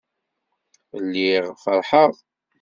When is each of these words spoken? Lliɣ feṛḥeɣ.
Lliɣ 1.03 1.45
feṛḥeɣ. 1.63 2.13